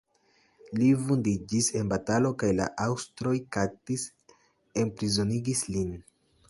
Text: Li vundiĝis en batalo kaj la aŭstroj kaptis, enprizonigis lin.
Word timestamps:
Li 0.79 0.87
vundiĝis 1.09 1.67
en 1.81 1.91
batalo 1.93 2.33
kaj 2.43 2.51
la 2.61 2.67
aŭstroj 2.89 3.37
kaptis, 3.57 4.09
enprizonigis 4.87 5.67
lin. 5.77 5.99